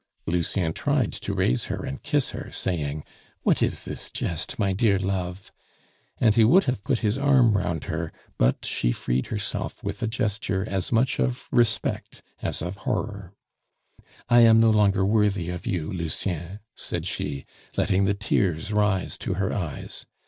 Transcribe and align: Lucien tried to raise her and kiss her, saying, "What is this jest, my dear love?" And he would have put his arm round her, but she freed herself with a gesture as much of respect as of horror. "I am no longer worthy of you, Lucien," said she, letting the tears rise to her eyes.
Lucien 0.25 0.73
tried 0.73 1.11
to 1.13 1.31
raise 1.31 1.65
her 1.65 1.85
and 1.85 2.01
kiss 2.01 2.31
her, 2.31 2.49
saying, 2.51 3.03
"What 3.43 3.61
is 3.61 3.85
this 3.85 4.09
jest, 4.09 4.57
my 4.57 4.73
dear 4.73 4.97
love?" 4.97 5.51
And 6.19 6.33
he 6.33 6.43
would 6.43 6.63
have 6.63 6.83
put 6.83 7.01
his 7.05 7.19
arm 7.19 7.55
round 7.55 7.83
her, 7.83 8.11
but 8.39 8.65
she 8.65 8.91
freed 8.93 9.27
herself 9.27 9.83
with 9.83 10.01
a 10.01 10.07
gesture 10.07 10.65
as 10.67 10.91
much 10.91 11.19
of 11.19 11.47
respect 11.51 12.23
as 12.41 12.63
of 12.63 12.77
horror. 12.77 13.35
"I 14.27 14.39
am 14.39 14.59
no 14.59 14.71
longer 14.71 15.05
worthy 15.05 15.51
of 15.51 15.67
you, 15.67 15.91
Lucien," 15.93 16.61
said 16.75 17.05
she, 17.05 17.45
letting 17.77 18.05
the 18.05 18.15
tears 18.15 18.73
rise 18.73 19.19
to 19.19 19.35
her 19.35 19.53
eyes. 19.53 20.07